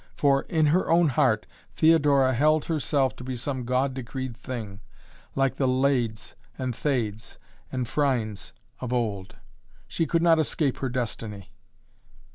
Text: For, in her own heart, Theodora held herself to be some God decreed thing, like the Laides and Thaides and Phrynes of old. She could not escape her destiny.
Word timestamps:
For, 0.15 0.45
in 0.49 0.65
her 0.65 0.89
own 0.89 1.09
heart, 1.09 1.45
Theodora 1.75 2.33
held 2.33 2.65
herself 2.65 3.15
to 3.17 3.23
be 3.23 3.35
some 3.35 3.65
God 3.65 3.93
decreed 3.93 4.35
thing, 4.35 4.81
like 5.35 5.57
the 5.57 5.67
Laides 5.67 6.33
and 6.57 6.75
Thaides 6.75 7.37
and 7.71 7.85
Phrynes 7.87 8.51
of 8.79 8.91
old. 8.91 9.35
She 9.87 10.07
could 10.07 10.23
not 10.23 10.39
escape 10.39 10.77
her 10.79 10.89
destiny. 10.89 11.53